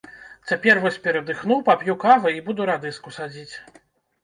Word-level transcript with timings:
Цяпер 0.51 0.79
вось 0.85 0.97
перадыхну, 1.03 1.59
пап'ю 1.69 1.97
кавы 2.05 2.33
і 2.39 2.43
буду 2.49 2.61
радыску 2.73 3.17
садзіць. 3.21 3.55